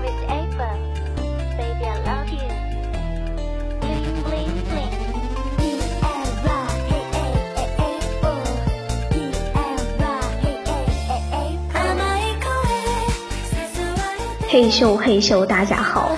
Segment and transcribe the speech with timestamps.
[0.00, 0.78] with apple
[1.56, 2.48] baby i love you。
[14.48, 16.16] 嘿咻嘿咻，大家好！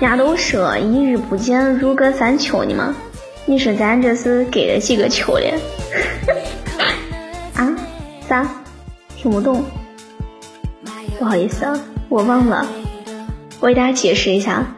[0.00, 2.94] 伢都说一日不见如隔三秋呢嘛，
[3.44, 5.58] 你说咱这是隔了几个秋了？
[7.56, 7.76] 啊？
[8.28, 8.48] 啥？
[9.16, 9.64] 听不懂？
[11.18, 11.78] 不好意思啊，
[12.08, 12.66] 我忘了。
[13.60, 14.74] 我给大家解释一下，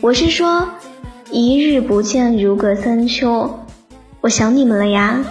[0.00, 0.68] 我是说
[1.30, 3.64] 一日不见如隔三秋，
[4.20, 5.24] 我想你们了呀。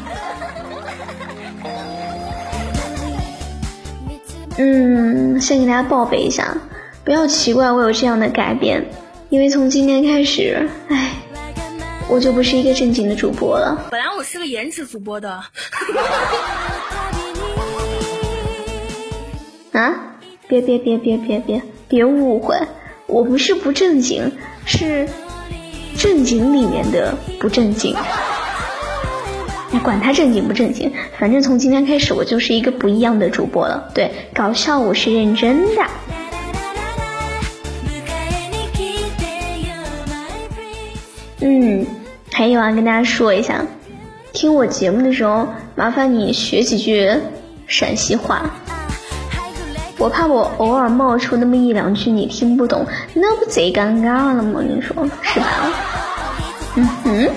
[4.58, 6.56] 嗯，先给大家报备一下。
[7.04, 8.86] 不要奇怪我有这样的改变，
[9.30, 11.12] 因为从今天开始，哎，
[12.08, 13.88] 我就不是一个正经的主播了。
[13.92, 15.30] 本来我是个颜值主播的。
[19.74, 19.94] 啊！
[20.48, 22.56] 别别别别别别别误会，
[23.08, 24.32] 我不是不正经，
[24.66, 25.08] 是
[25.98, 27.96] 正经里面的不正经。
[29.72, 33.92] 你管他正经不正经，反正从今天开始，我就是一个不一样的主播了。
[33.94, 35.84] 对，搞笑我是认真的。
[41.42, 41.86] 嗯，
[42.32, 43.66] 还有啊，跟大家说一下，
[44.34, 47.12] 听我节目的时候，麻烦你学几句
[47.68, 48.50] 陕西话。
[49.98, 54.62] 我怕我偶尔冒出那么一两句你听不懂，那不贼尴尬了吗？
[54.62, 55.48] 你说是吧？
[56.76, 57.30] 嗯哼。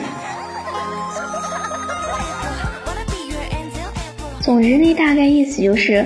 [4.41, 6.05] 总之那大概意思就是，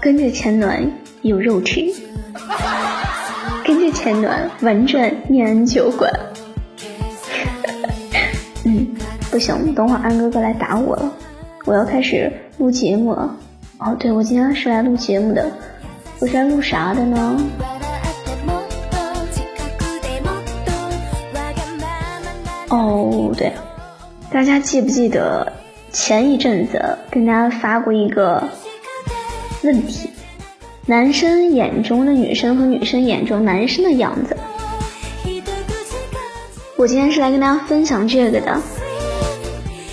[0.00, 0.90] 跟着前暖
[1.22, 1.86] 有肉吃，
[3.64, 6.12] 跟着前暖玩转念酒馆。
[8.64, 8.88] 嗯
[9.30, 11.12] 不行，等会安哥哥来打我了，
[11.64, 13.34] 我要开始录节目了。
[13.78, 15.52] 哦，对，我今天是来录节目的，
[16.18, 17.40] 我是来录啥的呢？
[22.70, 23.52] 哦，对，
[24.32, 25.52] 大家记不记得
[25.92, 28.42] 前一阵子跟大家发过一个
[29.62, 30.10] 问题：
[30.84, 34.36] 男生眼中的女生和女生眼中男生的样子？
[36.76, 38.60] 我今天是来跟大家分享这个的。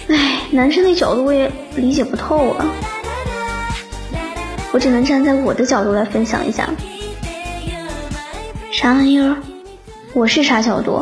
[0.08, 2.66] 唉，男生的角度我也理解不透啊，
[4.76, 6.70] 我只能站在我的角度来分享一下。
[8.74, 9.38] 啥玩意儿？
[10.12, 11.02] 我是啥角度？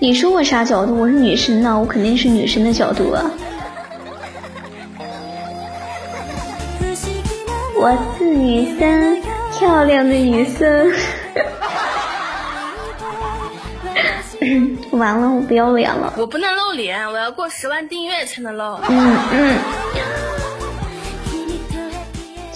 [0.00, 0.98] 你说我啥角度？
[0.98, 3.30] 我是女生呢，我肯定是女生的角度啊。
[7.76, 9.22] 我是女生，
[9.56, 10.92] 漂亮的女生。
[14.90, 16.12] 完了，我不要脸了。
[16.16, 18.80] 我不能露脸，我要过十万订阅才能露。
[18.88, 19.58] 嗯嗯。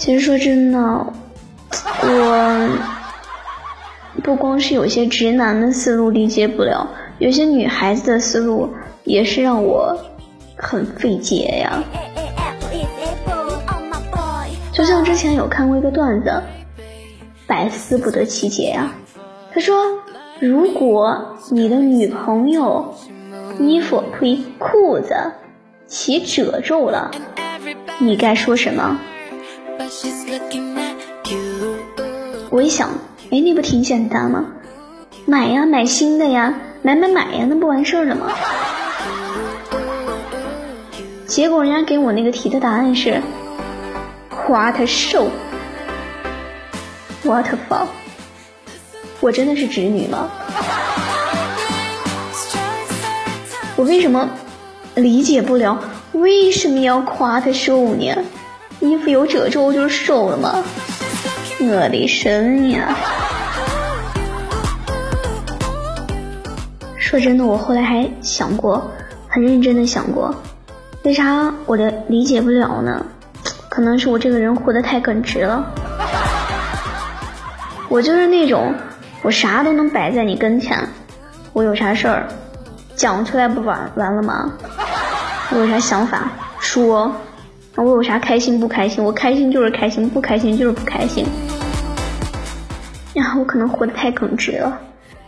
[0.09, 0.79] 其实说真的，
[2.01, 2.69] 我
[4.23, 6.89] 不光是有些直男的思路理解不了，
[7.19, 9.95] 有些女孩子的思路也是让我
[10.55, 11.83] 很费解呀。
[14.71, 16.41] 就像之前有看过一个段子，
[17.45, 18.91] 百思不得其解呀。
[19.53, 19.75] 他说。
[20.39, 22.95] 如果你的女朋友
[23.59, 25.13] 衣服呸裤子
[25.85, 27.11] 起褶皱了，
[27.99, 28.97] 你该说什么？
[32.51, 32.89] 我一想，
[33.31, 34.43] 哎，那不挺简单吗？
[35.25, 36.51] 买呀，买新的呀，
[36.81, 38.31] 买买买呀，那不完事儿了吗？
[41.27, 43.21] 结果人家给我那个题的答案是
[44.47, 45.35] ，What show？What
[47.69, 47.87] fuck？
[49.19, 50.31] 我真的是直女吗？
[53.75, 54.27] 我为什么
[54.95, 55.81] 理解不了
[56.13, 58.11] 为什么要夸他瘦呢？
[58.79, 60.63] 衣服有褶皱就是瘦了吗？
[61.61, 62.95] 我的神呀！
[66.97, 68.89] 说真的，我后来还想过，
[69.27, 70.33] 很认真的想过，
[71.03, 73.05] 为啥我的理解不了呢？
[73.67, 75.65] 可能是我这个人活得太耿直了，
[77.89, 78.73] 我就是那种。
[79.21, 80.87] 我啥都能摆在你跟前，
[81.51, 82.25] 我有啥事儿
[82.95, 84.53] 讲出来不完完了吗？
[85.51, 86.31] 我有啥想法
[86.61, 87.13] 说，
[87.75, 89.03] 我有啥开心不开心？
[89.03, 91.25] 我开心就是开心，不开心就是不开心。
[93.13, 94.79] 呀，我可能活得太耿直了，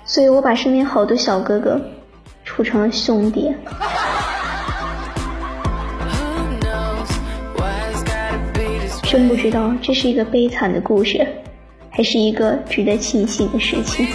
[0.05, 1.79] 所以我把身边好多小哥哥
[2.43, 3.53] 处成了兄弟。
[9.03, 11.27] 真不知道这是一个悲惨的故事。
[11.93, 14.07] 还是一个值得庆幸的事情。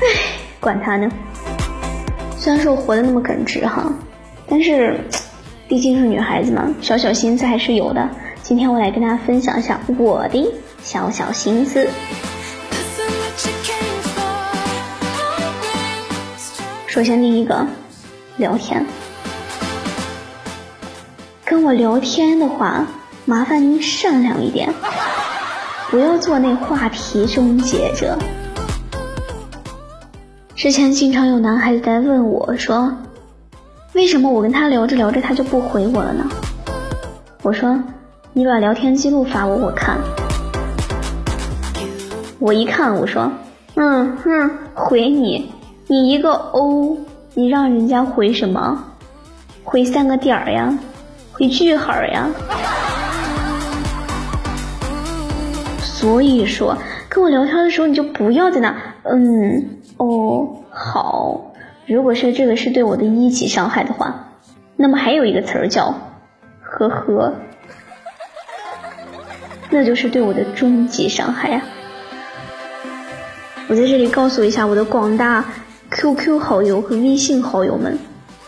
[0.00, 0.06] 唉，
[0.60, 1.10] 管他呢。
[2.38, 3.92] 虽然说我活得那么耿直哈，
[4.52, 5.00] 但是
[5.66, 8.06] 毕竟是女孩子嘛，小小心思还是有的。
[8.42, 10.52] 今天我来跟大家分享一下我的
[10.82, 11.88] 小小心思。
[16.86, 17.66] 首先第一个，
[18.36, 18.84] 聊天。
[21.46, 22.86] 跟我聊天的话，
[23.24, 24.68] 麻烦您善良一点，
[25.90, 28.18] 不要做那话题终结者。
[30.54, 32.94] 之前经常有男孩子在问我说
[33.94, 36.24] ：“为什么我跟他聊着聊着他就不回我了呢？”
[37.42, 37.78] 我说
[38.32, 39.98] ：“你把聊天记录发我，我看。”
[42.40, 43.30] 我一看，我说
[43.76, 45.52] ：“嗯哼，回你，
[45.88, 46.96] 你一个 O，
[47.34, 48.82] 你让人家回什么？
[49.62, 50.76] 回三个点儿呀？”
[51.32, 52.28] 回句号呀！
[55.80, 56.76] 所以说，
[57.08, 58.74] 跟我聊天的时候，你就不要在那
[59.04, 61.51] 嗯哦好。
[61.86, 64.28] 如果说这个是对我的一级伤害的话，
[64.76, 65.94] 那么还有一个词儿叫
[66.62, 67.34] 呵呵，
[69.70, 71.62] 那就是对我的终极伤害呀！
[73.68, 75.44] 我在这里告诉一下我的广大
[75.90, 77.98] QQ 好友和微信好友们。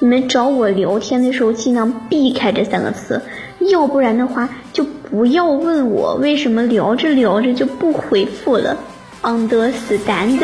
[0.00, 3.22] 你们找我聊天的时候，尽量避开这三个词，
[3.70, 8.76] 要不然的话，就不要问我为什么聊着聊着就不回复了。
[9.22, 10.40] Understand？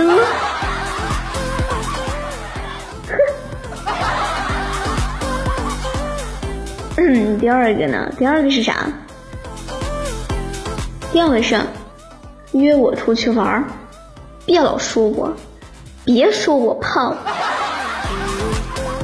[7.13, 8.09] 嗯，第二个呢？
[8.17, 8.87] 第二个是啥？
[11.11, 11.59] 第二个是
[12.53, 13.65] 约我出去玩，
[14.47, 15.35] 别老说我，
[16.05, 17.17] 别说我胖。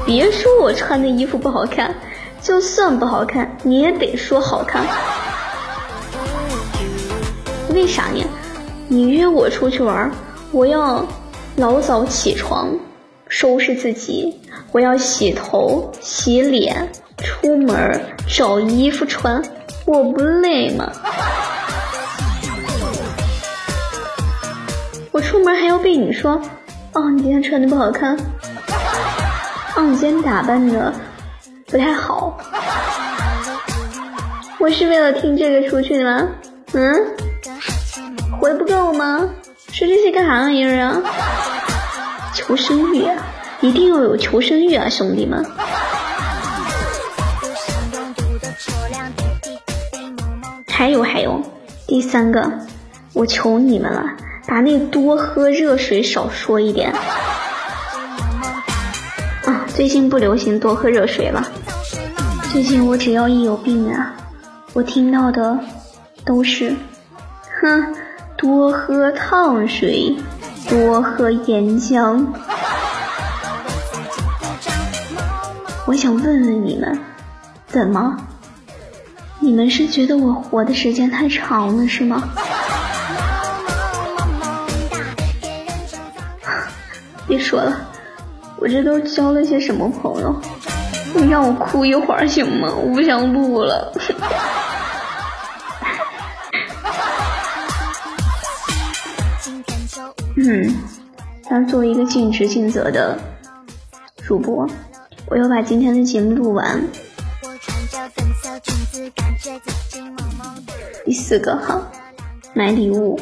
[0.05, 1.93] 别说我穿的衣服不好看，
[2.41, 4.87] 就算不好看，你也得说好看。
[7.71, 8.25] 为啥呢？
[8.87, 10.13] 你约我出去玩，
[10.53, 11.05] 我要
[11.57, 12.73] 老早起床，
[13.27, 14.41] 收拾自己，
[14.77, 16.87] 我要洗头、洗脸、
[17.17, 19.43] 出门找衣服穿，
[19.87, 20.93] 我不累吗？
[25.13, 26.39] 我出门还要被你说，
[26.93, 28.19] 哦，你今天穿的不好看。
[29.77, 30.93] 哦你今天打扮的
[31.69, 32.39] 不太好，
[34.59, 36.29] 我是为了听这个出去的吗？
[36.75, 37.17] 嗯，
[38.39, 39.27] 回不够吗？
[39.73, 41.01] 说这些干啥玩意儿啊？
[42.35, 43.17] 求生欲啊，
[43.61, 45.45] 一定要有求生欲啊，兄弟们！
[50.69, 51.43] 还有还有，
[51.87, 52.53] 第三个，
[53.15, 54.05] 我求你们了，
[54.47, 56.93] 把那多喝热水少说一点。
[59.47, 61.43] 啊最近不流行多喝热水了。
[62.53, 64.15] 最近我只要一有病啊，
[64.75, 65.59] 我听到的
[66.25, 66.77] 都是，
[67.61, 67.95] 哼，
[68.37, 70.15] 多喝烫水，
[70.69, 72.23] 多喝岩浆。
[75.87, 76.99] 我想问问你们，
[77.69, 78.17] 怎么？
[79.39, 82.21] 你们是觉得我活的时间太长了是吗？
[87.29, 87.79] 别说了。
[88.59, 90.35] 我这都交了些什么朋友？
[91.15, 92.69] 你让我哭一会儿行吗？
[92.75, 93.93] 我不想录了。
[100.37, 100.75] 嗯，
[101.49, 103.17] 但作为一个尽职尽责的
[104.27, 104.67] 主播，
[105.29, 106.81] 我要把今天的节目录完。
[111.05, 111.83] 第四个哈，
[112.55, 113.19] 买礼物。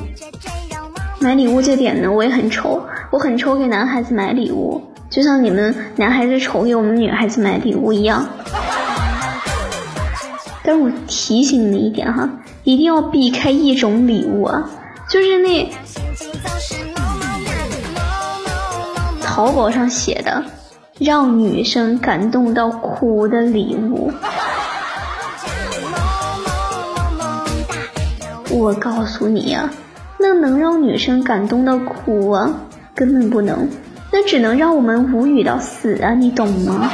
[1.21, 4.83] 买礼物这点呢，我也很愁，我很愁给男孩子买礼物。
[5.09, 8.28] 就像你们男孩子愁给我们女孩子买礼物一样，
[10.62, 12.28] 但是我提醒你一点哈，
[12.64, 14.69] 一定要避开一种礼物啊，
[15.09, 15.71] 就是那
[19.23, 20.45] 淘宝上写的
[21.01, 24.13] 让女生感动到哭的礼物。
[28.51, 29.69] 我告诉你呀，
[30.21, 32.49] 那能让女生感动到哭啊，
[32.95, 33.69] 根本不能。
[34.13, 36.15] 那只能让我们无语到死啊！
[36.15, 36.89] 你懂吗？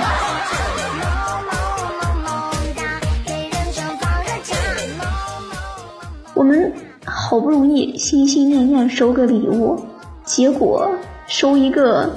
[6.32, 6.72] 我们
[7.04, 9.78] 好不容易心心念念收个礼物，
[10.24, 10.90] 结果
[11.26, 12.10] 收一个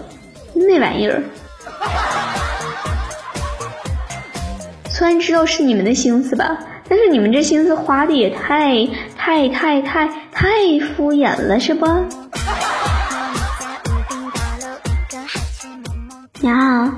[0.54, 1.22] 那玩意儿。
[4.90, 8.86] 虽然知道是你们的心思吧，但是你们这心思花的也太
[9.18, 10.50] 太太太太
[10.96, 12.04] 敷衍了，是吧？
[16.42, 16.94] 呀，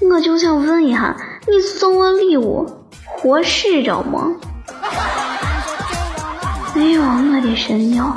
[0.00, 1.16] 我就想问一下，
[1.48, 2.84] 你送我礼物
[3.16, 4.36] 合适着吗？
[6.76, 8.14] 哎呦，我的神哟！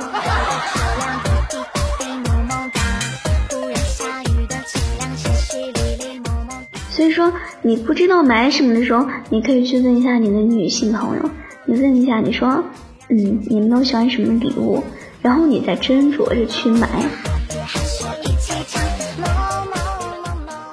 [7.13, 11.29] 说，你不知道买什么的时候，你可以去问一下你的女性朋友，
[11.65, 12.63] 你问一下，你说，
[13.09, 14.83] 嗯，你们都喜欢什么礼物？
[15.21, 16.89] 然后你再斟酌着去买。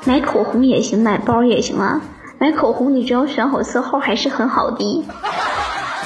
[0.04, 2.00] 买口红也行，买包也行啊。
[2.38, 5.04] 买口红你只要选好色号还是很好的。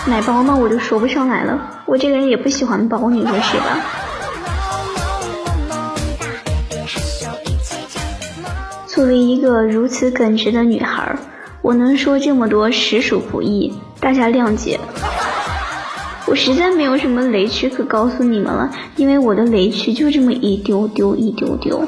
[0.07, 4.04] 买包呢，我就说不上来了，我这个人也不喜欢包，你说是吧？
[8.95, 11.19] 作为一个如此耿直的女孩，
[11.63, 14.79] 我能说这么多实属不易，大家谅解。
[16.29, 21.83] 我实在没有什么雷区可告诉你们了，因为我的雷区就这么一丢丢一丢丢。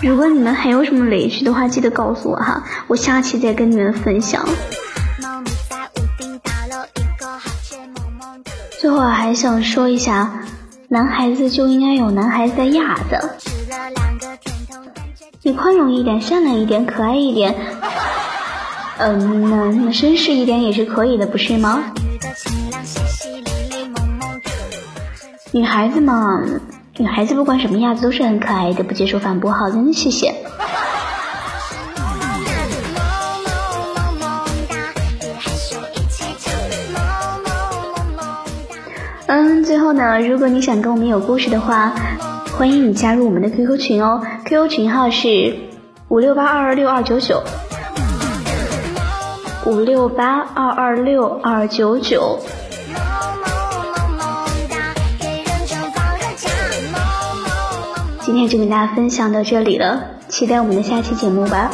[0.00, 4.48] 如果你们还有什么雷区的话，记得告诉我哈，我下期再跟你们分享。
[8.80, 10.42] 最后还想说一下，
[10.88, 13.18] 男孩子就应该有男孩子的样子，
[15.46, 17.54] 你宽容一点，善良一点，可爱一点，
[18.96, 21.84] 嗯，那那绅士一点也是可以的，不是吗？
[25.52, 26.42] 女孩子嘛，
[26.96, 30.34] 女孩子不管什么样子都是很可爱的，不接受反驳，好的，谢谢。
[39.26, 41.92] 嗯，最后呢，如果你想跟我们有故事的话，
[42.56, 45.56] 欢迎你加入我们的 QQ 群哦，QQ 群号是
[46.08, 47.42] 五六八二二六二九九，
[49.66, 52.38] 五六八二二六二九九。
[58.20, 61.70] 今天就跟大家分享到这里了，期待我们的下期节目吧。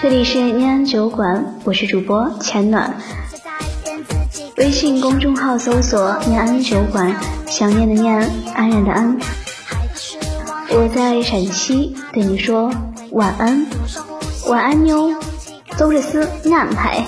[0.00, 2.96] 这里是念安酒馆，我是主播浅暖。
[4.56, 7.14] 微信公众号搜索“念安酒馆”，
[7.46, 8.16] 想念的念，
[8.54, 9.18] 安然的安。
[10.70, 12.70] 我在陕西对你说
[13.12, 13.66] 晚安，
[14.48, 15.14] 晚安哟，
[15.78, 17.04] 周日斯安排。